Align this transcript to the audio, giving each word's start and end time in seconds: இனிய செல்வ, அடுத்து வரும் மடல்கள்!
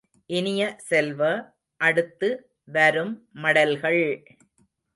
இனிய 0.29 0.61
செல்வ, 0.79 1.21
அடுத்து 1.81 2.29
வரும் 2.67 3.13
மடல்கள்! 3.33 4.03